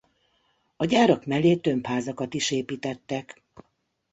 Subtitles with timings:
[0.77, 3.43] A gyárak mellé tömbházakat is építettek.